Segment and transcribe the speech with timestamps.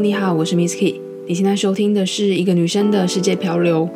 [0.00, 1.00] 你好，我是 Miss Key。
[1.26, 3.88] 你现在收听的是一个女生的世界漂流。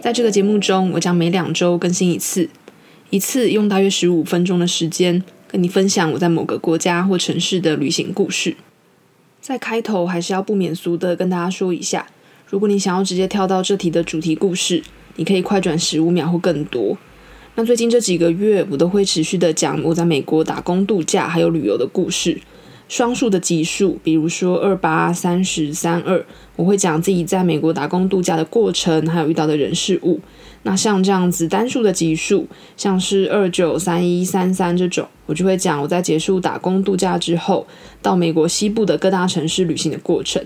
[0.00, 2.48] 在这个节目中，我将每两周更新一次，
[3.10, 8.56] 一次用大约十五分钟的时间，跟你分享我在某个国家或城市的旅行故事。
[9.42, 12.06] 在开头，还是要不免俗的跟大家说一下，
[12.46, 14.82] 如果你想要直接跳到这题的主题故事，
[15.16, 16.96] 你可以快转十五秒或更多。
[17.56, 22.40] 那最近这几个月，我都会持续的讲我在美国打工度假还有旅游的故事。
[22.92, 26.22] 双数的集数，比如说二八、三十、三二，
[26.56, 30.20] 我会讲自己在美国打工度假的过程，还有遇到的人事物。
[30.64, 37.66] 那像这样子单数的集数，像是二九、三一、三三这种，我就会讲我在结束打工度假之后，
[38.02, 40.44] 到美国西部的各大城市旅行的过程。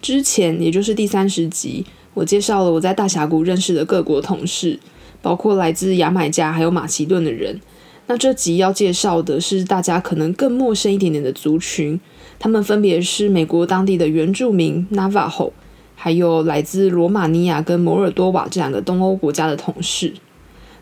[0.00, 4.78] 之前也就是第三十集，我介绍了我在大峡谷认识的各国同事，
[5.20, 7.60] 包括来自牙买加还有马其顿的人。
[8.08, 11.98] 那这集要介绍的是大家可能更陌生一点点的族群，
[12.38, 15.52] 他们分别是美国当地的原住民 Navajo，
[15.94, 20.12] 还有来自罗马尼亚跟摩尔多瓦这两个东欧国家的同事。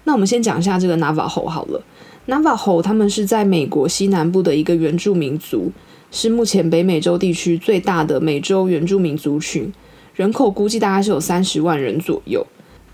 [0.04, 1.82] 那我们先讲一下这个 Navajo 好了
[2.26, 5.70] ，Navajo 他们是在美国西南部的一个原住民族，
[6.10, 9.70] 是目前北美洲地区最大的美洲原住民族群，
[10.14, 12.44] 人口估计大概是有三十万人左右。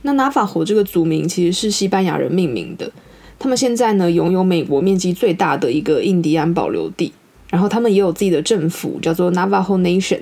[0.03, 2.91] 那 Navajo 这个族名其实是西班牙人命名的。
[3.39, 7.13] 他们现在呢，拥有美国面积最大的一个印第安保留地，
[7.51, 10.21] 然后他们也有自己的政府，叫做 Navajo Nation。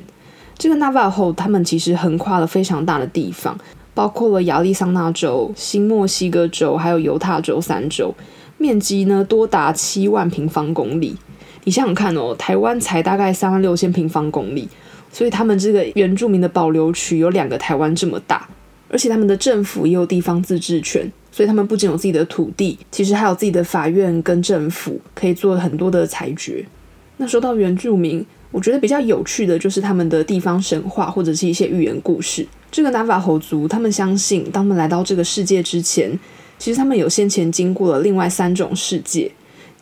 [0.58, 3.56] 这个 Navajo 他们其实横跨了非常大的地方，
[3.94, 8.14] 包括了亚利桑那州、新墨西哥州还有犹他州三州，
[8.58, 11.16] 面积呢多达七万平方公里。
[11.64, 14.68] 你想想看哦，台湾才大概三万六千平方公里，
[15.12, 18.48] 所以他们这个原住民的保留区有两个台湾这么大，
[18.88, 21.10] 而且他们的政府也有地方自治权。
[21.34, 26.64] 所以他们不仅有自己的土地，其实还有自己的法院跟政府，可以做很多的裁决。
[27.16, 32.46] 那说到原住民，我觉得比较有趣的就是他们的地方神话或者是一些寓言故事。
[32.70, 36.16] 这个纳瓦侯族，他们相信，当他们来到这个世界之前，
[36.56, 39.32] 其实他们有先前经过了另外三种世界。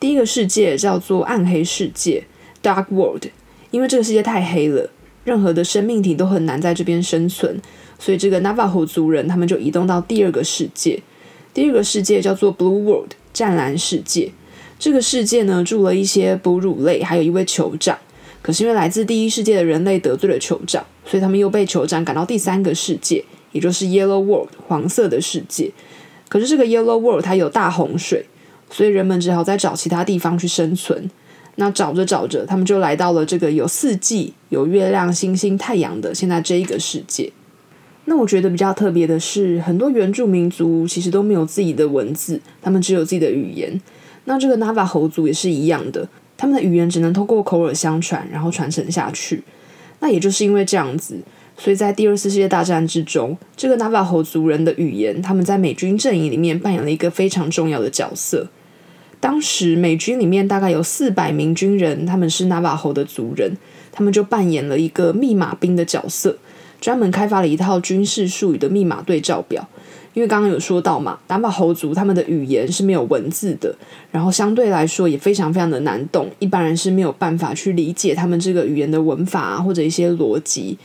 [0.01, 2.25] 第一个世界叫做暗黑世界
[2.63, 3.27] （Dark World），
[3.71, 4.89] 因为这个世界太黑了，
[5.25, 7.61] 任何的生命体都很难在这边生存，
[7.99, 11.03] 所以这个纳瓦侯族人他们就移动到第二个世界。
[11.55, 14.33] 第二个世界叫做 Blue World，湛蓝世界。
[14.79, 17.99] 这个世界呢，住了一些哺乳类，还有一位酋长。
[18.41, 25.71] 可是因为来自第一世界的人类得罪了酋长，所以他们又被酋长赶到第三个世界，也就是 Yellow World，黄色的世界。
[26.29, 28.25] 可是这个 Yellow World 它有大洪水，
[28.71, 31.11] 所以人们只好再找其他地方去生存。
[31.57, 37.31] 那找着找着，他们就来到了这个有四季、有月亮、星星、太阳的现在这一个世界。
[38.05, 43.81] 那我觉得比较特别的是，很多原住民族其实都没有自己的文字，他们只有自己的语言。
[44.25, 49.43] 那这个 Navajo 族也是一样的，他们的语言只能透过口耳相传，然后传承下去。
[50.01, 51.17] 那也就是因为这样子，
[51.57, 58.49] 所以在第二次世界大战之中，这个 Navajo 族人的语言，他们在美军阵营里面扮演了一个非常重要的角色。
[59.21, 63.57] 当时美军里面大概有四百名军人，他们是 Navajo 的族人，
[63.93, 66.37] 他们就扮演了一个密码兵的角色。
[66.83, 69.67] 专门开发了一套军事术语的密码对照表，
[70.15, 73.73] 因为刚刚有说到嘛，纳瓦侯族他们的语言是没有文字的，
[74.11, 80.77] 然后相对来说也非常非常的难懂，一般人是没有办法去理解他们这个语言的文法啊，或者一些逻辑，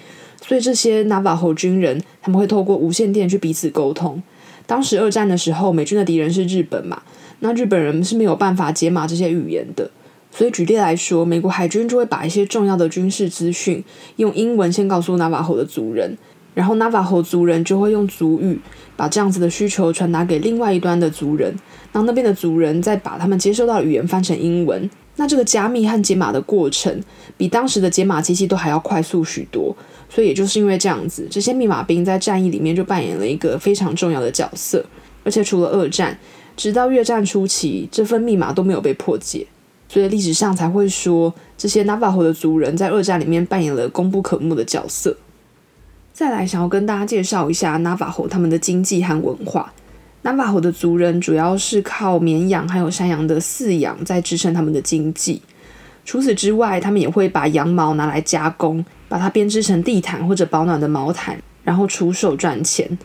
[0.46, 4.22] 所以这些纳瓦侯军人他们会透过无线电去彼此沟通。
[4.68, 7.02] 当时二战的时候，美军的敌人是日本嘛，
[7.40, 9.90] 那日本人是没有办法解码这些语言的。
[10.32, 13.84] 所以举例来说，美国海军就会把一些重要的军事资讯
[14.18, 16.18] 用英文先告诉纳瓦侯的族人，
[16.54, 18.60] 然后纳瓦侯族人就会用族语
[18.96, 21.50] 把这样子的需求传达给另外一端的族人，
[21.92, 24.90] 然后那边的族人再把他们接收到的语言翻成英文。
[25.16, 27.02] 那这个加密和解码的过程
[27.38, 29.76] 比当时的解码机器都还要快速许多。
[30.10, 34.86] 所以也就是因为这样子，这些密码兵在战役里面就扮演了一个非常重要的角色。
[35.24, 36.18] 而且除了二战，
[36.56, 39.46] 直到越战初期，这份密码都没有被破解。
[39.90, 45.16] 所以历史上才会说，这些 Navajo 的族人在二战里面扮演了功不可没的角色。
[46.14, 49.72] 再来，想要跟大家介绍一下 Navajo 他们的经济和文化。
[50.24, 55.42] Navajo 的族人主要是靠绵羊还有山羊的饲养在支撑他们的经济。
[56.04, 62.98] 除此之外，他们也会把羊毛拿来加工，把它编织成地毯或者保暖的毛毯，然后出售赚钱。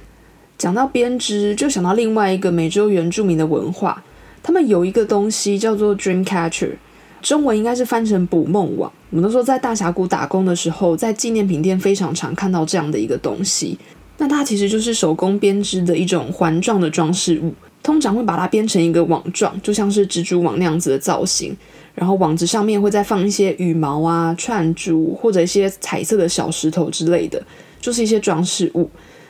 [0.57, 4.03] 讲到编织，就想到另外一个美洲原住民的文化。
[4.43, 6.73] 他们有一个东西叫做 Dream Catcher，
[7.21, 8.93] 中文应该是翻成捕梦网。
[9.11, 13.79] 我们都说在大峡谷打工的时候，在纪念品店非常常看到这样的一个东西。
[14.19, 17.53] 那它其实就是手工编织的一种环状的装饰物，
[17.83, 21.57] 通常会把它编成一个网状，就像是蜘蛛网那样子的造型。
[21.95, 27.43] 然后网子上面会再放一些羽毛啊、串珠或者一些彩色的小石头之类的，
[27.81, 28.89] 就是一些装饰物。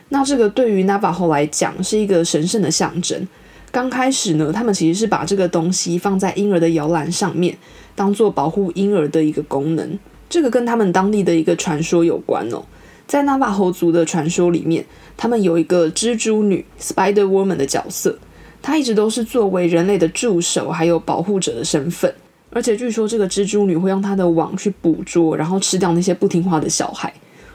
[0.09, 3.27] 那这个对于 Navajo 来讲是一个神圣的象征。
[3.73, 7.57] 刚开始呢，他们其实是把这个东西放在婴儿的摇篮上面，
[7.95, 9.97] 当做保护婴儿的一个功能。
[10.29, 12.61] 这个跟他们当地的一个传说有关哦。
[13.07, 14.85] 在 Navajo 族的传说里面，
[15.17, 18.19] 他们有一个蜘蛛女 （Spider Woman） 的角色，
[18.61, 22.13] 她一直都是作为人类的助手还有保护者的身份。
[22.51, 27.11] 而且据说这个蜘蛛女会用她的网去捕捉，然后吃掉那些不听话的小孩。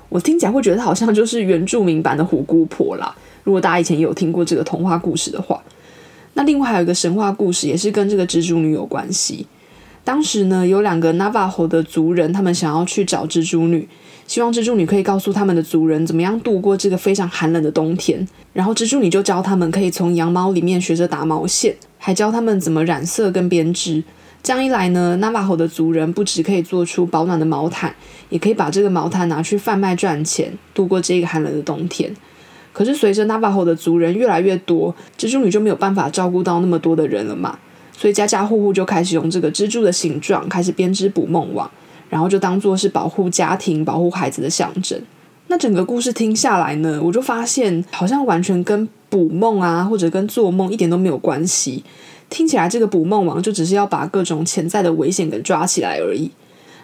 [0.09, 3.15] 我听起来会觉得好像就是原住民版的虎姑婆啦。
[3.45, 5.63] 如果大家以前有听过这个童话故事的话，
[6.39, 9.45] 那另外还有一个神话故事，也是跟这个蜘蛛女有关系。
[10.05, 13.89] 当时呢，有两个 Navajo 的族人，他们想要去找蜘蛛女，
[14.25, 18.25] 希望蜘蛛女可以告诉他们的族人怎么样度过这个非常寒冷的冬天。
[18.53, 24.05] 然后蜘蛛女就教他们可以从羊毛里面学着打毛线，还教他们怎么染色跟编织。
[24.41, 27.93] 这样一来呢，Navajo 的族人不只可以做出保暖的毛毯，
[28.29, 32.15] 也可以把这个毛毯拿去贩卖赚钱，度过这个寒冷的冬天。
[32.79, 37.59] 可是随着 Navajo 的族人越来越多，蜘蛛女就没有办法照顾到那么多的人了嘛，
[37.93, 41.69] 所以家家户户就开始用这个蜘蛛的形状开始编织捕梦网，
[42.09, 44.97] 然后就当做是保护家庭、保护孩子的象征。
[45.49, 51.83] 那整个故事听下来呢，我就发现好像完全跟捕梦啊，或者跟做梦一点都没有关系。
[52.31, 56.31] 听起来这个捕梦网就只是要把各种潜在的危险给抓起来而已。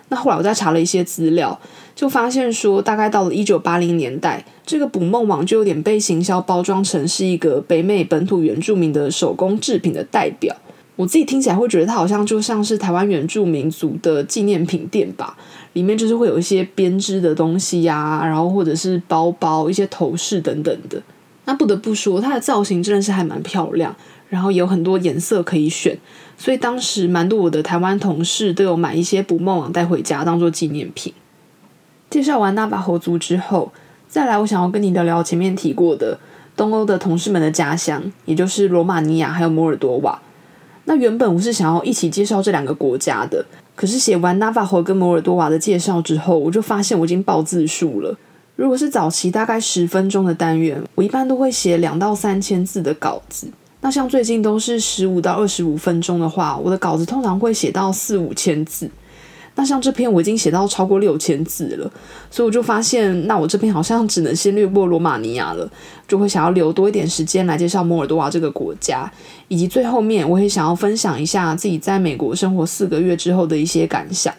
[0.09, 1.59] 那后来我再查了一些资料，
[1.95, 10.55] 就发现说，大概到了一九八零年代，这个捕梦网就有点被行销包装成是一个北美本土原住民的手工制品的代表。
[10.97, 15.37] 我自己听起来会觉得它好像就像是台湾原住民族的纪念品店吧，
[15.73, 21.03] 里面就是会有一些编织的东西呀、然后或者是包包、一些头饰等等的。
[21.45, 23.95] 那不得不说，它的造型真的是还蛮漂亮。
[24.31, 25.97] 然后有很多颜色可以选，
[26.37, 31.13] 所以当时蛮多我的台湾同事都有买一些捕梦网带回家当做纪念品。
[32.11, 33.71] 介绍完纳瓦侯族之后，
[34.09, 36.19] 再来我想要跟你聊聊前面提过的
[36.57, 40.21] 东欧的同事们的家乡，也就是罗马尼亚还有摩尔多瓦。
[40.87, 43.45] 那原本我是想要一起介绍这两个国家的，
[43.77, 48.17] 可是写完纳瓦侯跟摩尔多瓦的介绍之后，我就发现我已经爆字数了。
[48.57, 53.49] 如果是早期大概十分钟的单元，我一般都会写两到三千字的稿子。
[53.81, 58.89] 那像最近都是十五到二十五分钟的话，我的稿子通常会写到四五千字。
[59.57, 61.91] 那像这篇我已经写到超过六千字了，
[62.31, 65.69] 所以我就发现，那我这篇好像只能先略过罗马尼亚了，
[66.09, 69.09] 就会想要留多一点时间来介绍摩尔多瓦这个国家，
[69.49, 74.33] 以及最后面我也想要分享一下自己在美国生活四个月之后的一些感想。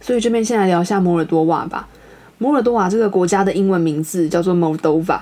[0.00, 1.88] 所以这边先来聊一下摩尔多瓦吧。
[2.38, 5.20] 摩尔多瓦这个国家的英文名字叫做 Moldova。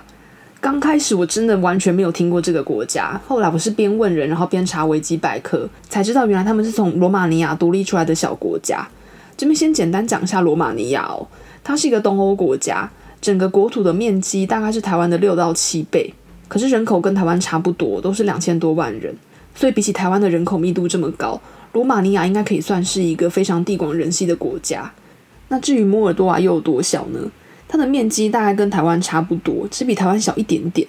[0.60, 8.88] 刚开始我真的完全没有听过这个国家，后来我是边问人，然后边查维基百科，才知道原来他们是从罗马尼亚独立出来的小国家。
[9.36, 11.26] 这边先简单讲一下罗马尼亚哦，
[11.64, 12.88] 它是一个东欧国家，
[13.20, 16.14] 整个国土的面积大概是台湾的六到七倍，
[16.46, 19.12] 可是人口跟台湾差不多，都是两千多万人，
[19.56, 21.40] 所以比起台湾的人口密度这么高，
[21.72, 24.92] 罗马尼亚应该可以算是一个非常地广人稀的国家。
[25.52, 27.30] 那至于摩尔多瓦又有多小呢？
[27.68, 30.88] 它的面积大概跟台湾差不多，只比台湾小一点点。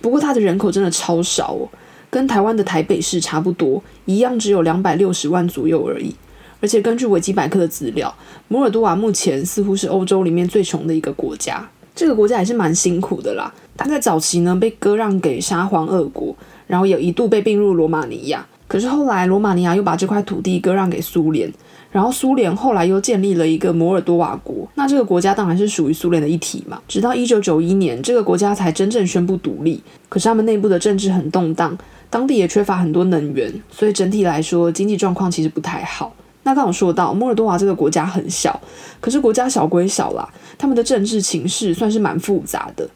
[0.00, 1.68] 不过它的人口真的超少哦，
[2.10, 6.14] 跟台湾的台北市差不多，一样只有两百六十万左右而已。
[6.60, 8.14] 而且根据维基百科的资料，
[8.46, 11.68] 摩尔多瓦目前似乎是欧洲里面最穷的一个国家。
[11.96, 13.52] 这个国家也是蛮辛苦的啦。
[13.76, 16.36] 它在早期呢被割让给沙皇俄国，
[16.68, 18.46] 然后有一度被并入罗马尼亚。
[18.68, 21.52] 可是后来罗马尼亚又把这块土地割让给苏联。
[21.94, 26.82] 然后苏联后来又建立了一个摩尔多瓦国，那这个国家当然是属于苏联的一体嘛。
[26.88, 29.80] 直到一九九一年，这个国家才真正宣布独立。
[30.08, 31.78] 可是他们内部的政治很动荡，
[32.10, 36.12] 当地也缺乏很多能源，所以整体来说经济状况其实不太好。
[36.42, 38.60] 那刚好说到摩尔多瓦这个国家很小，
[39.00, 42.90] 可是国家小归小啦，他们的政治情势算是蛮复杂的。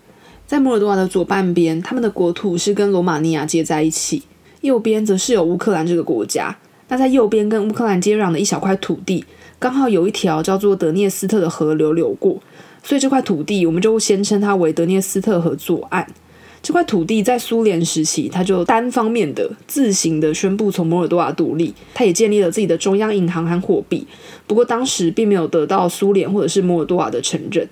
[0.45, 4.25] 在摩尔多瓦的左半边，他们的国土是跟罗马尼亚接在一起，
[4.63, 6.57] 右边则是有乌克兰这个国家。
[6.89, 9.25] 那在右边跟乌克兰接壤的一小块土地，
[9.59, 12.39] 刚好有一条叫做德涅斯特的河流流过，
[12.83, 16.07] 所以这块土地我们就先称它为德涅斯特河左岸。
[16.61, 24.07] 这块土地在苏联时期，它就单方面的自行的宣布从摩尔多瓦独立，它也建立了自己的中央银行和货币。
[24.47, 27.69] 不过当时并没有得到苏联或者是摩尔多瓦的承认。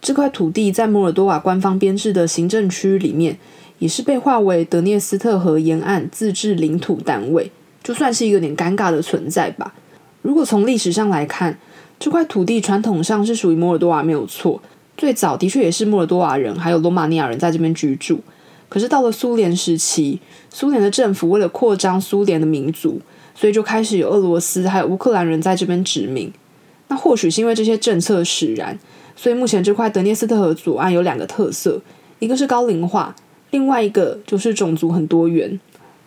[0.00, 3.38] 这块土地在摩尔多瓦官方编制的行政区里面，
[3.78, 7.50] 也是被划为德涅斯特河沿岸自治领土单位。
[7.82, 9.74] 就算是一个有点尴尬的存在吧。
[10.22, 11.58] 如果从历史上来看，
[11.98, 14.60] 这块土地传统上是属于摩尔多瓦没有错，
[14.96, 18.20] 最早的确也是摩尔多瓦人还有罗马尼亚人在这边居住。
[18.68, 23.00] 可是到了苏联时期，苏联的政府为了扩张苏联的民族，
[23.34, 26.32] 所以就开始有俄罗斯还有乌克兰人在这边殖民。
[26.88, 28.78] 那或许是因为这些政策使然，
[29.16, 31.80] 所以目前这块德涅斯特河左岸有两个特色，
[32.18, 33.14] 一个是高龄化，
[33.50, 35.58] 另外一个就是种族很多元。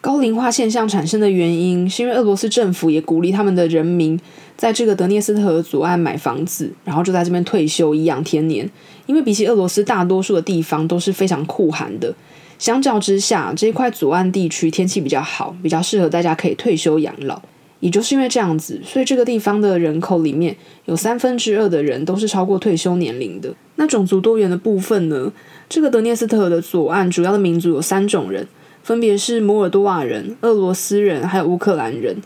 [0.03, 4.19] 高龄化现象产生的原因，是因为俄罗斯政府也鼓励他们的人民
[4.57, 8.69] 在这个德涅斯特河左岸买房子，然后就在这边退休颐养天年。
[9.05, 12.13] 因为比起俄罗斯大多数的地方都是非常酷寒的，
[12.59, 17.41] 相较之下，这一块左岸地区天气比较好，比较适合大家可以退休养老。
[17.79, 23.55] 也就是因为这样子，所以这个地方的人口里面有三分之二的人都是超过退休年龄的。
[23.77, 25.31] 那种族多元的部分呢？
[25.69, 28.45] 这个德涅斯特河的左岸主要的民族有三种人。
[28.83, 32.17] 分别是摩尔多瓦人、俄罗斯人还有乌克兰人，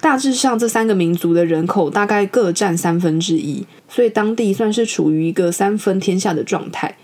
[0.00, 6.96] 大致上这三个民族的人口大概各占三分之一，所以当地算是处于一个三分天下的状态。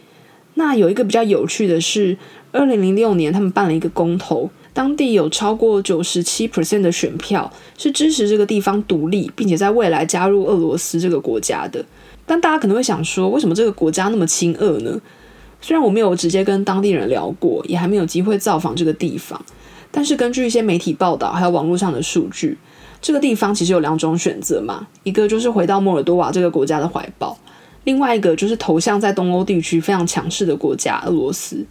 [0.55, 2.19] 那有一个比较有趣的是，
[2.50, 11.85] 二零零六年他们办了一个公投，当地有超过九十七 percent 的选票是支持这个地方独立，并且在未来加入俄罗斯这个国家的。
[12.26, 15.00] 但大家可能会想说，为什么这个国家那么亲俄呢？
[15.61, 19.45] 虽然我没有直接跟当地人聊过，也还没有机会造访这个地方，
[19.91, 22.57] 但是根据一些媒体报道还有网络上的数据，
[23.00, 27.37] 这个地方其实有两种选择嘛，一个就是回到摩尔多瓦这个国家的怀抱，
[27.85, 31.67] 另外一个就是投向在东欧地区非常强势的国家俄罗斯。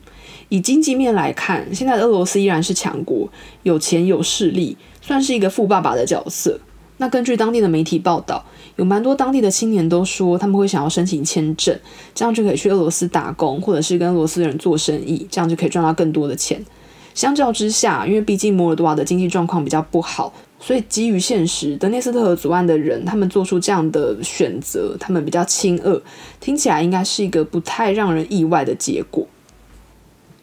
[0.50, 3.29] 以经济面来看，现在的俄罗斯依然是强国，
[3.63, 6.60] 有钱有势力，算是一个富爸爸的角色。
[6.98, 8.44] 那根据当地的媒体报道，
[8.75, 11.80] 有蛮多当地的青年都说他们会想要申请签证，
[12.16, 16.66] 这样就可以去俄罗斯打工，或者是跟俄罗斯人做生意，这样就可以赚到更多的钱。
[17.13, 26.01] 相较之下，因为毕竟摩尔多瓦的经济状况比较不好，所以基于现实，德涅斯特河左岸的人他们做出这样的选择，他们比较亲俄，
[26.39, 29.27] 听起来应该是一个不太让人意外的结果。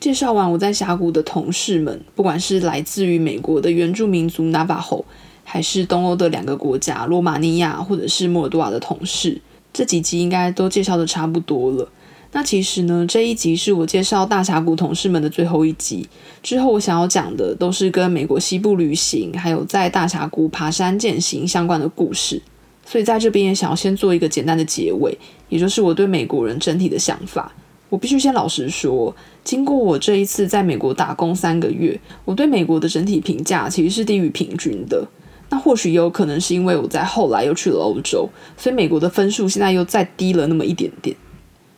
[0.00, 5.04] 介绍完我在峡谷的同事们，不管是来自于美国的原住民族纳瓦霍。
[5.44, 9.40] 还是东欧的两个国家，罗马尼亚或者是摩尔多瓦的同事，
[9.72, 11.88] 这几集应该都介绍的差不多了。
[12.32, 16.08] 那其实呢，这一集是我介绍大峡谷同事们的最后一集。
[16.42, 22.42] 之后我想要讲的都是跟美国西部旅行，还有在大峡谷爬山健行相关的故事。
[22.84, 25.16] 所以在这边也想要先做一个简单的结尾，
[25.48, 27.52] 也就是我对美国人整体的想法。
[27.88, 35.06] 我必须先老实说，经过我这一次在美国打工三个月，我对美国的整体评价其实是低于平均的。
[35.54, 41.14] 那或许也有可能是因为我在后来又去了欧洲，所以美国的分数现在又再低了那么一点点。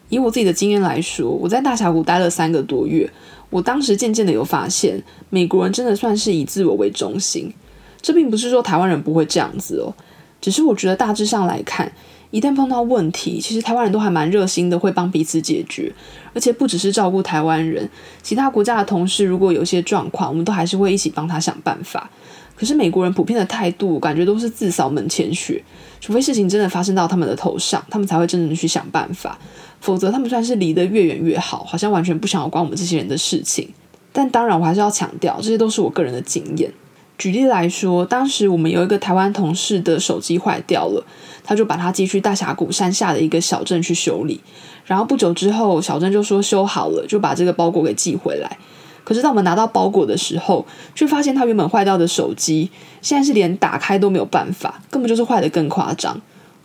[0.09, 3.06] 以我自己的经验来说，我在大峡谷待了三个多月，
[3.50, 7.52] 我当时渐渐的有发现，美国人真的算是以自我为中心。
[8.00, 9.92] 这并不是说台湾人不会这样子哦，
[10.40, 11.92] 只是我觉得大致上来看，
[12.30, 15.92] 一旦碰到问题，其实台湾人都还蛮热心的，会帮彼此解决，
[16.33, 17.87] 而且不只是照顾台湾人，
[18.23, 22.09] 其他国家的同事如果有些状况，我们都还是会一起帮他想办法。
[22.56, 25.62] 可是美国人普遍的态度，感觉都是自扫门前雪，
[26.00, 29.38] 除非事情真的发生到他们的头上，他们才会真正的去想办法，
[29.80, 33.68] 否则他们算是离得越远越好，好像完全不想要管我们这些人的事情。
[34.10, 36.72] 但当然，我还是要强调，这些都是我个人的经验。
[37.18, 41.04] 举例来说，当时我们有一个台湾同事的手机坏掉了，
[41.44, 44.40] 他就把它寄去大峡谷山下的一个小镇去修理，
[44.84, 48.58] 然后不久之后，小镇就说修好了，就把这个包裹给寄回来。
[49.06, 52.68] 可是当我们拿到包裹的时候，却发现他原本坏掉的手机，
[53.00, 56.12] 现在是连打开都没有办法，根本就是坏得更夸张。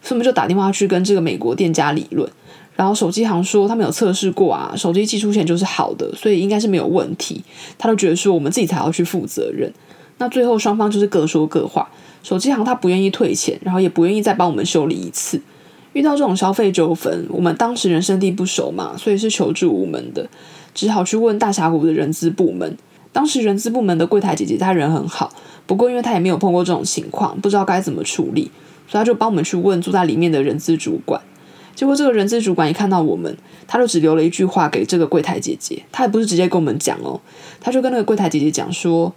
[0.02, 2.28] 所以我们就打电话去跟这个美国店家理论，
[2.76, 7.44] 然后手机行说他们有测试过啊，手机寄出前就是好的，所以应该是没有问题。
[7.78, 9.72] 他都觉得说我们自己才要去负责任。
[10.18, 11.88] 那最后双方就是各说各话，
[12.24, 15.40] 手机行他不愿意退钱，然后也不愿意再帮我们修理一次。
[15.94, 20.28] 遇到这种消费纠纷，我们当时人生地不熟嘛，所以是求助无门的。
[20.74, 22.78] 只好去问大峡谷的人资部门。
[23.14, 25.34] 当时人资部门的柜台姐姐她人很好，
[25.66, 28.50] 不过因为她也没有碰过这种情况，不知道该怎么处理，
[28.88, 31.22] 所以她就帮我们去问住在里面的人资主管。
[31.74, 33.36] 结果这个人资主管一看到我们，
[33.66, 37.20] 他就只留了一句话给这个柜台姐姐，他也不是直接跟我们讲哦，
[37.62, 39.12] 他就跟那个柜台姐姐讲说，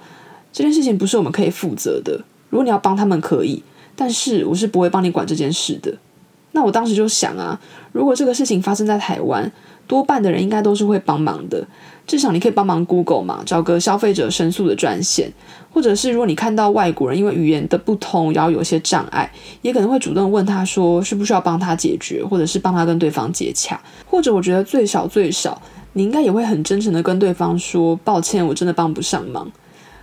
[0.52, 3.62] 这件事情不是我们可以负责的，如果你要帮他们可以，
[3.96, 5.92] 但是我是不会帮你管这件事的。
[6.52, 7.60] 那我当时就想啊，
[7.92, 9.50] 如果这个事情发生在台湾，
[9.86, 11.66] 多半的人应该都是会帮忙的，
[12.06, 15.32] 至少你可以帮忙 Google 嘛，找个消费者申诉的专线，
[15.70, 19.30] 或者是如果你看到外国人因为语言的不通，然后有些障碍，
[19.62, 25.60] 也可能会主动问他说，需不需要帮他解决，或者是帮他跟对方接洽，或者我觉得最少最少，
[25.92, 29.50] 你应该也会很真诚的跟对方说，抱歉，我真的帮不上忙。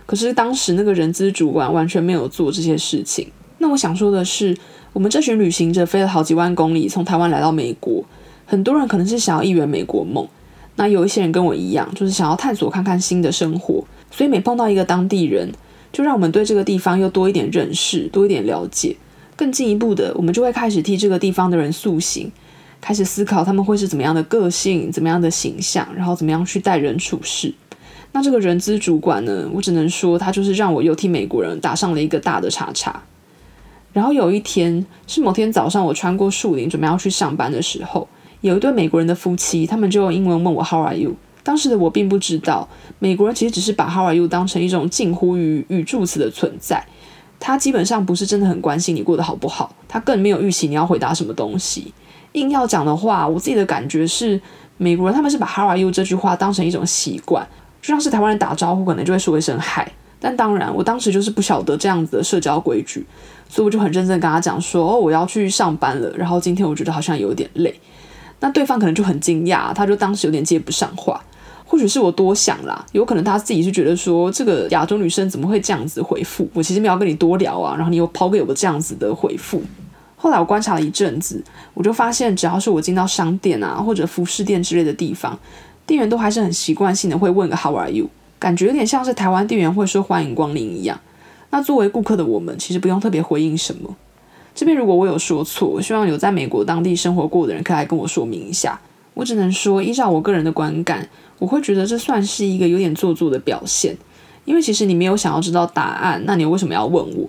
[0.06, 3.30] 可是当时那个人资主管完全没有做这些事情。
[3.58, 4.56] 那我想说的是，
[4.92, 8.04] 我们这群旅行者飞了好几万公里，从台湾来到美国。
[8.52, 10.28] 很多人可能是想要一圆美国梦，
[10.76, 15.50] 那有一些人跟我一样，就是想要探索看看新的生活，所以每碰到一个当地人，
[15.90, 18.94] 就让我们对这个地方又多一点认识，多一点了解。
[19.36, 22.30] 更进一步的，我们就会开始替这个地方的人塑形，
[22.78, 27.54] 开始思考他们会是怎么样的个性，怎么样的形象，然后怎么样去待人处事。
[28.12, 33.02] 那这个人资主管呢，我只能说他就是让我又替美国人打上了一个大的叉叉。
[33.94, 38.06] 然后有一天是某天早上，我穿过树林准备要去上班的时候，
[38.42, 41.14] 有一对美国人的夫妻，他们就用英文问我 How are you？
[41.44, 42.68] 当时的我并不知道，
[42.98, 46.84] 美国人其实只是把 How are you 当成一种近乎于语助词的存在，
[47.38, 51.94] 他基本上不是真的很关心你过得好不好，他更没有预期你要回答什么东西。
[52.32, 54.40] 硬要讲的话，我自己的感觉是，
[54.76, 57.46] 美国人他们是把 How are you 这句话当成一种习惯，
[57.80, 59.92] 就像是台湾人打招呼可能就会说一声嗨。
[60.18, 63.04] 但当然，我当时就是不晓得这样子的社交规矩，
[63.48, 67.74] 所以我就很认真跟他讲说：“哦，我要去上班了。”然后今天我觉得好像有点累。
[68.42, 71.22] 那对方可能就很惊讶，他就当时有点接不上话。
[71.64, 76.46] 或许是我多想啦，有可能他自己是觉得说，这个亚洲女生怎么会这样子回复？
[76.52, 79.62] 我其实没有跟你多聊啊，然后你又抛给我这样子的回复。
[80.16, 85.38] 后来我观察了一阵子，我就发现，只要是我进到商店啊或者服饰店之类的地方，
[85.86, 88.08] 店员都还是很习惯性的会问个 “How are you”。
[88.38, 91.00] 感觉有点像是台湾店员会说“欢迎光临”一样。
[91.50, 93.96] 那作为顾客的我们，其实不用特别回应什么。
[94.54, 98.78] 这边如果我有说错，我希望有在美国当地生活过的人可以来跟我说明一下。
[99.14, 103.96] 我只能说，依照我个人的观感，我会觉得这算是一个有点做作的表现。
[104.44, 107.28] 因为其实你没有想要知道答案，那你为什么要问我？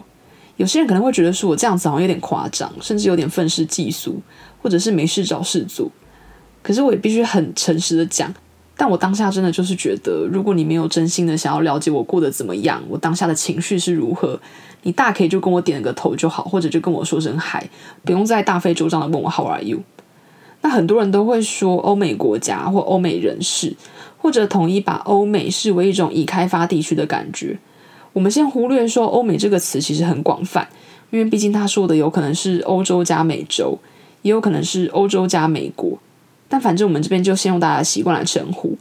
[0.58, 4.22] 有些人可能会觉得说我这样子好像有点夸张，甚至有点愤世嫉俗，
[4.62, 5.92] 或者是没事找事做。
[6.62, 8.34] 可是我也必须很诚实的讲。
[8.84, 14.38] 但我当下真的就是觉得，如果你没有真心的想要了解我过得怎么样，我当下的情绪是如何，
[14.82, 17.70] 你大可以就跟我点个头就好，或者就跟我说声嗨，
[18.04, 19.80] 不用再大费周章的问我 How are you？
[20.60, 23.74] 那很多人都会说欧美国家或欧美人士，
[24.18, 27.58] 或者统一把欧美视为一种已开发地区的感觉。
[28.12, 30.68] 我们先忽略说欧美这个词其实很广泛，
[31.10, 33.80] 因为毕竟他说的有可能是欧洲加美洲，
[34.24, 35.98] 也有可能是欧洲加美国。
[36.54, 38.78] 但反正我们这边就先用大家的习惯来称呼。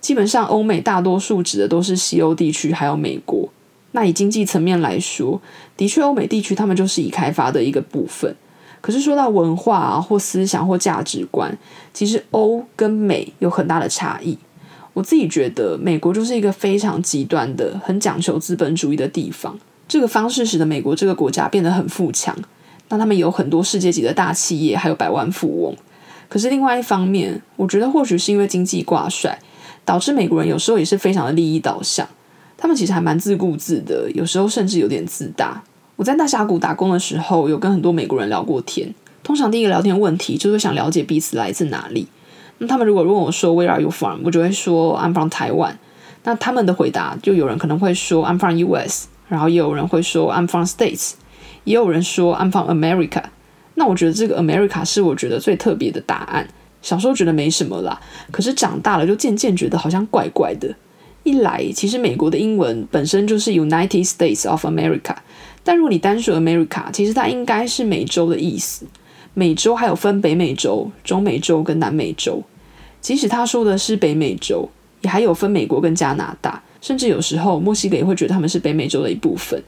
[0.00, 3.48] 基本上，欧美大多数指的都是西欧地区，还有美国。
[3.90, 5.40] 那以经济层面来说，
[5.76, 8.32] 的确，欧美地区他们就是已开发的一个部分。
[8.80, 11.58] 可是说到文化啊，或思想或价值观，
[11.92, 14.38] 其实欧跟美有很大的差异。
[14.92, 19.58] 我自己觉得，美国就是一个非常极端的、很讲求资本主义的地方。
[19.88, 22.36] 这个方式使得美国这个国家变得很富强。
[22.88, 25.76] 那他们有很多世界级的大企业，还有百万富翁。
[26.28, 29.38] 可是另外一方面，我觉得或许是因为经济挂帅，
[29.84, 32.06] 导致美国人有时候也是非常的利益导向。
[32.56, 35.62] 他们其实还蛮自顾自的，有时候甚至有点自大。
[35.96, 38.94] 我在大峡谷打工的时候，有跟很多美国人聊过天。
[39.22, 42.06] 通常第一个聊天问题就是想了解彼此来自哪里。
[42.58, 45.74] 那他们如果问我说 “Where are you from”，我就会说 “I'm from Taiwan”。
[46.24, 51.12] 那他们的回答就有人可能会说 “I'm from US”，然后也有人会说 “I'm from States”，
[51.64, 53.22] 也有人说 “I'm from America”。
[53.76, 56.48] 那我觉得这个 America 是我觉得最特别的答案。
[56.82, 60.74] 小时候觉得没什么啦，可是长大了就渐渐觉得好像怪怪的。
[61.24, 65.16] 一来，其实美国的英文本身就是 United States of America，
[65.64, 68.86] 但如果你单说 America，其实它应该是美洲的意思。
[69.34, 72.42] 美洲还有分北美洲、中美洲跟南美洲。
[73.00, 74.68] 即使他说的是北美洲，
[75.00, 79.62] 也还有分美国跟加拿大，甚至有时候墨西哥也会觉得他们是北美洲的一部分。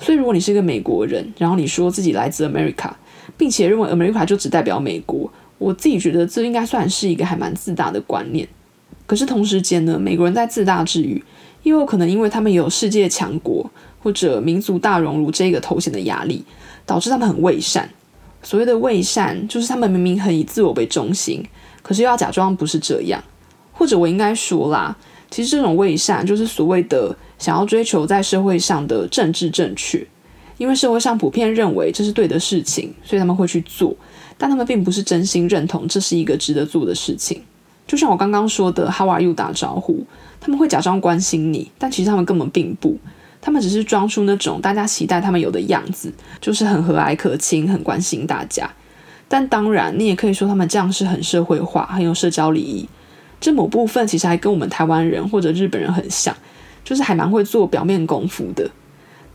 [0.00, 2.90] 所以，如果你是一个美国人，然后你说自己来自 America，
[3.36, 8.46] 并且认为 America 就只代表美国，我自己觉得这应该算是一个还蛮自大的观念。
[9.06, 11.22] 可是同时间呢，美国人在自大之余，
[11.62, 13.70] 又有可能因为他们有世界强国
[14.02, 16.44] 或者民族大熔炉这个头衔的压力，
[16.86, 17.88] 导致他们很伪善。
[18.42, 21.42] 所谓的伪善，就是他们明明很以自我为中心，
[21.82, 23.22] 可是又要假装不是这样。
[23.72, 24.96] 或者我应该说啦，
[25.30, 30.06] 其实这种伪善就是所谓的想要追求在社会上的政治正确。
[30.56, 33.94] 因为社会上普遍认为这是对的事情，所以他们会去做，
[34.38, 37.42] 但他们并不是真心认同这是一个值得做的事情。
[37.86, 39.34] 就像我刚刚说的，How are you？
[39.34, 40.04] 打招呼，
[40.40, 42.96] 他们会假装关心你，但其实他们根本并不，
[43.40, 48.70] 他们只是装出那种大家期待他们有的样子，就是很和蔼可亲，很关心大家。
[49.28, 52.88] 但当然，你也可以说他们这样是很社会化，很有社交礼仪。
[53.40, 56.34] 这某部分其实还跟我们台湾人或者日本人很像，
[56.84, 58.70] 就是还蛮会做表面功夫的。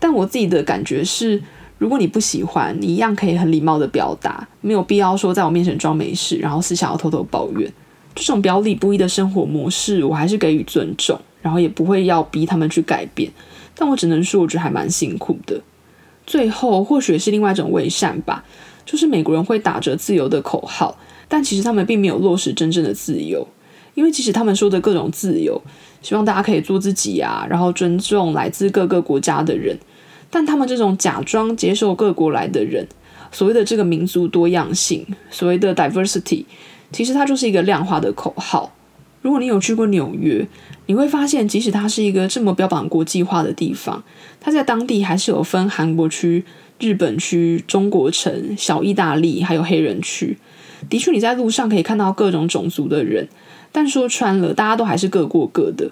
[0.00, 1.40] 但我自己的感觉是，
[1.78, 7.72] 如果你不喜欢，你一样可以很礼貌的表达，没有必要说在我面前装没事，然后私下要偷偷抱怨。
[8.14, 13.30] 这种表里不一的生活模式，我还是给予尊重，然后也不会要逼他们去改变。
[13.74, 15.60] 但我只能说，我觉得还蛮辛苦的。
[16.26, 18.44] 最后，或许是另外一种伪善吧，
[18.84, 23.46] 就是美国人会打着自由的口号，但其实他们并没有落实真正的自由。
[23.94, 25.60] 因为即使他们说的各种自由，
[26.02, 29.76] 希望大家可以做自己啊，然后尊重来自各个国家的人，
[30.30, 32.86] 但他们这种假装接受各国来的人，
[33.32, 36.44] 所谓的这个民族多样性，所谓的 diversity，
[36.92, 38.74] 其实它就是一个量化的口号。
[39.22, 40.46] 如果你有去过纽约，
[40.86, 44.02] 你会发现，即使它是一个这么标榜国际化的地方，
[44.40, 46.42] 它在当地还是有分韩国区、
[46.78, 50.38] 日本区、中国城、小意大利，还有黑人区。
[50.88, 53.28] 的确，你在路上可以看到各种种族的人，
[53.72, 55.90] 但说穿了，大家都还是各过各的。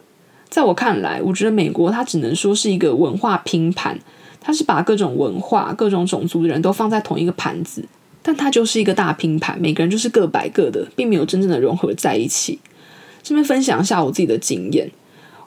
[0.48, 3.98] 在我看来，我觉得美国它只能说是一个文化拼盘，
[4.40, 7.84] 它是把各种文化、各种种族的人都放在同一个盘子，
[8.22, 12.58] 但它就是一个大拼盘，每个人就是各摆各的，并没有真正的融合在一起。
[13.22, 14.90] 这边分享一下我自己的经验。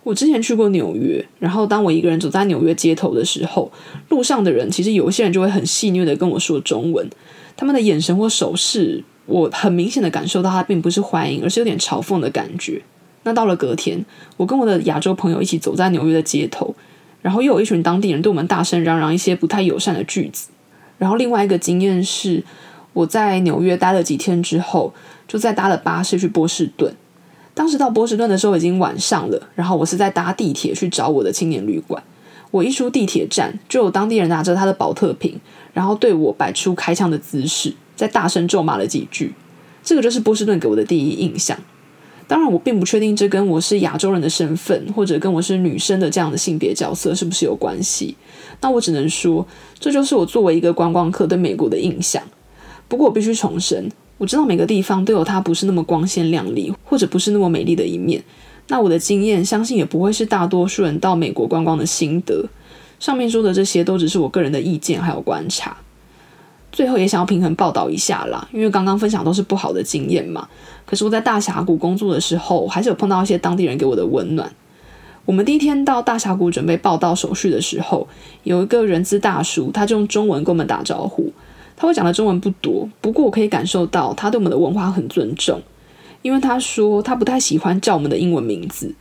[0.03, 3.71] 我之前去过纽约，然后当我一个人走在纽约街头的时候，
[4.09, 7.07] 路上的人其实有一些人就会很戏谑的跟我说中文，
[7.55, 12.81] 他们的眼神或手势，我很明显的感受到他并不是欢迎，而是有点嘲讽的感觉。
[13.23, 14.03] 那到了隔天，
[14.37, 16.73] 我跟我的亚洲朋友一起走在纽约的街头，
[17.21, 20.49] 然后又有一群当地人对我们大声嚷嚷一些不太友善的句子。
[20.97, 22.43] 然后另外一个经验是，
[22.93, 24.93] 我在纽约待了几天之后，
[25.27, 26.93] 就再搭了巴士去波士顿。
[27.53, 32.01] 当时到波士顿的时候已经晚上了，然后我是在搭地铁去找我的青年旅馆。
[32.49, 35.39] 我一出地铁站，就有当地人拿着他的保特瓶，
[35.73, 39.31] 然后对我摆出开枪的姿势，在大声咒骂了几句。
[39.83, 41.55] 这个就是波士顿给我的第一印象。
[42.27, 48.15] 当然，我并不确定这跟我是亚洲人的身份，或者跟我是女生的这样的性别角色是不是有关系。
[48.61, 49.45] 那我只能说，
[49.79, 52.23] 这就是我作为一个观光客对美国的印象。
[52.87, 53.91] 不过我必须重申。
[54.17, 58.23] 我知道每个地方都有它不是那么光鲜亮丽，或者不是那么美丽的一面。
[58.69, 62.47] 那我的经验，相信也不会是大多数人到美国观光的心得。
[62.99, 65.75] 上面说的这些都只是我个人的意见还有观察。
[66.71, 70.47] 最后也想要平衡报道一下啦，因为刚刚分享都是不好的经验嘛。
[70.85, 74.51] 可是我在大峡谷工作的时候，还是有碰到一些当地人给我的温暖。
[75.25, 78.07] 我们第一天到大峡谷准备报到手续的时候，
[78.43, 81.31] 有一个人资大叔，他就用中文跟我们打招呼。
[81.77, 85.61] 他会讲的中文不多，不过我可以感受到他对我们的文化很尊重，
[86.21, 88.93] 因为他说他不太喜欢叫我们的英文名字，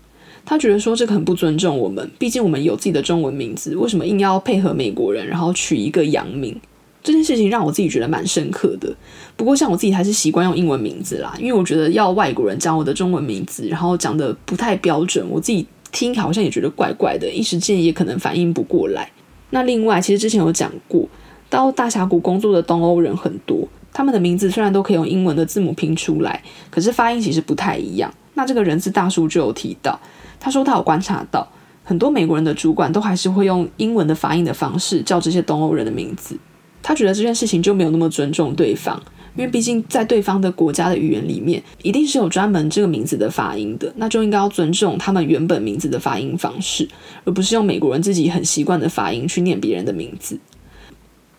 [0.45, 6.59] 他觉得说这个很不尊重我们，毕竟我们有自己的中文名字，为什么硬要配合美国人，然后取一个洋名？
[7.03, 8.95] 这件事情让我自己觉得蛮深刻的。
[9.37, 19.11] 不过像我自己还是习惯用英文名字啦，因为我觉得要外国人讲我的中文名字，然后讲得不太标准，我自己听好像也觉得怪怪的，一时间也可能反应不过来。
[19.51, 21.09] 那另外，其实之前有讲过。
[21.49, 28.09] 到大峡谷工作的东欧人很多，他们的名字虽然都可以用英文的字母拼出来，可是发音其实不太一样。
[28.35, 29.99] 那这个人字大叔就有提到，
[30.39, 31.45] 他说他有观察到，
[31.83, 36.39] 很多美国人的主管都还是会用英文的发音的方式叫这些东欧人的名字。
[36.83, 39.01] 他觉得这件事情就没有那么尊重对方，
[39.37, 46.89] 因为毕竟在对方的国家的语言里面，一定是有专门这个名字的发音的，那就应该要尊重他们原本名字的发音方式，
[47.25, 50.39] 而不是用美国人自己很习惯的发音去念别人的名字。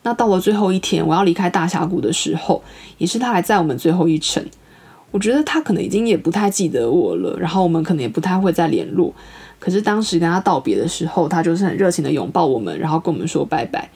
[0.03, 2.63] 那到了最后一天，我要离开大峡谷的时候，
[2.97, 4.43] 也是他还在我们最后一程。
[5.11, 9.13] 我觉得他可能已经也不太记得我了，然后我们可能也不太会再联络。
[9.59, 13.89] 可是当时跟他道别的时候，他就是很热情的拥抱我们，然后跟我们说拜拜。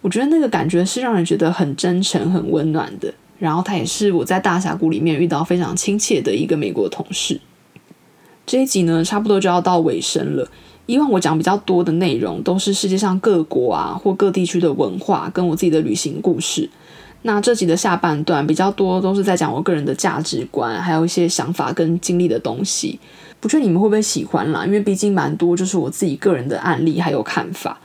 [0.00, 3.12] 我觉得那个感觉是让人觉得很真诚、很温暖的。
[3.38, 7.40] 然后他也是我在大峡谷里面遇到非常亲切的一个美国同事。
[8.44, 10.50] 这一集呢，差不多就要到尾声了。
[10.86, 16.68] 以往我讲比较多的内容都是世界上各国啊或各地区的文化跟我自己的旅行故事。
[17.22, 22.98] 那这集的下半段比较多都是在讲我个人的价值观，还有一些想法跟经历的东西。
[23.38, 24.64] 不知道你们会不会喜欢啦？
[24.64, 27.78] 因为毕竟蛮多就是我自己个人的案例还有看法。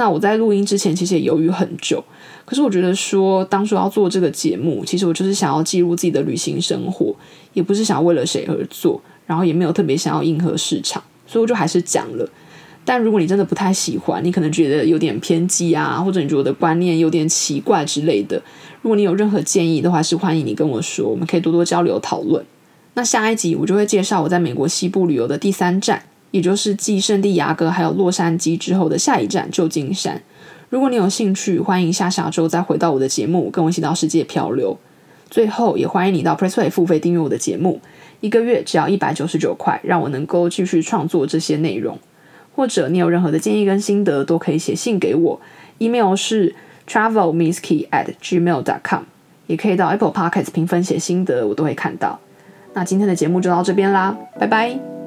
[0.00, 2.02] 那我在录音之前其实也犹豫很久，
[2.46, 7.14] 可是我觉得说当初要做这个节目，其实我就是想要记录自己的旅行生活，
[7.52, 11.02] 也不是想为了谁而做，然后也没有特别想要迎合市场。
[11.26, 12.26] 所以我就还是讲了，
[12.82, 18.42] 但如果你真的不太喜欢，你可能觉得有点偏激啊，或者你觉得我的观念有点奇怪之类的，
[18.80, 22.42] 如果你有任何建议的话，是欢迎你跟我说，我们可以多多交流讨论。
[22.94, 30.22] 那下一集我就会介绍我在美国西部旅游的第三站，也就是继圣地亚哥还有洛杉矶之后的下一站旧金山。
[30.68, 34.78] 如果你有兴趣，欢迎下下周再回到我的节目，跟我一起到世界漂流。
[35.28, 37.80] 最后也欢迎你到 Pressplay 付费订阅我的节目。
[38.20, 41.98] 一个月只要一百九十九块，让我能够继续创作这些内容。
[42.54, 45.40] 或者你有任何的建议跟心得，都可以写信给我
[45.78, 46.54] ，email 是
[46.86, 49.04] travelmisskey at gmail dot com，
[49.46, 52.18] 也可以到 Apple Podcast 评分写心得，我都会看到。
[52.74, 54.99] 那今天的节目就到这边啦，拜拜。